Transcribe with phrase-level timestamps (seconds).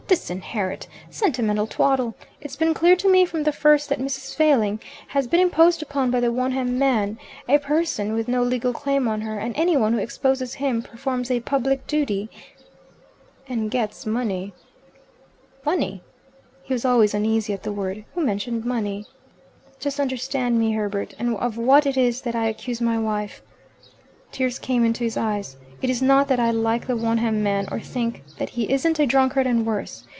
[0.07, 2.13] 'Disinherit!' Sentimental twaddle.
[2.41, 4.35] It's been clear to me from the first that Mrs.
[4.35, 9.07] Failing has been imposed upon by the Wonham man, a person with no legal claim
[9.07, 12.29] on her, and any one who exposes him performs a public duty
[13.47, 14.51] ""And gets money."
[15.65, 16.03] "Money?"
[16.63, 18.03] He was always uneasy at the word.
[18.13, 19.05] "Who mentioned money?"
[19.79, 23.41] "Just understand me, Herbert, and of what it is that I accuse my wife."
[24.33, 25.55] Tears came into his eyes.
[25.81, 29.07] "It is not that I like the Wonham man, or think that he isn't a
[29.07, 30.05] drunkard and worse.